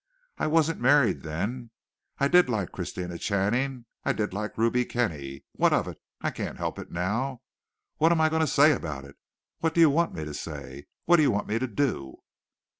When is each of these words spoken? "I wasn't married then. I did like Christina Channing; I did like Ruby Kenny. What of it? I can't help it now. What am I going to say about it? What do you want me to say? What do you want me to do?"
"I 0.39 0.47
wasn't 0.47 0.81
married 0.81 1.21
then. 1.21 1.69
I 2.17 2.27
did 2.27 2.49
like 2.49 2.71
Christina 2.71 3.19
Channing; 3.19 3.85
I 4.03 4.13
did 4.13 4.33
like 4.33 4.57
Ruby 4.57 4.83
Kenny. 4.83 5.43
What 5.51 5.73
of 5.73 5.87
it? 5.87 6.01
I 6.21 6.31
can't 6.31 6.57
help 6.57 6.79
it 6.79 6.89
now. 6.89 7.43
What 7.97 8.11
am 8.11 8.19
I 8.19 8.27
going 8.27 8.39
to 8.39 8.47
say 8.47 8.71
about 8.71 9.05
it? 9.05 9.15
What 9.59 9.75
do 9.75 9.79
you 9.79 9.91
want 9.91 10.15
me 10.15 10.25
to 10.25 10.33
say? 10.33 10.87
What 11.05 11.17
do 11.17 11.21
you 11.21 11.29
want 11.29 11.45
me 11.45 11.59
to 11.59 11.67
do?" 11.67 12.17